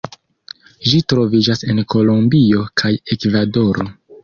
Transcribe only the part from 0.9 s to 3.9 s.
Ĝi troviĝas en Kolombio kaj Ekvadoro.